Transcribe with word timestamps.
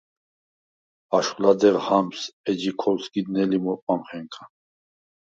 აშხვ 1.17 1.37
ლადეღ 1.43 1.75
ჰამს 1.87 2.19
ეჯი 2.53 2.71
ქოლსგიდნელი 2.81 3.57
მურყვამხენქა. 3.67 4.43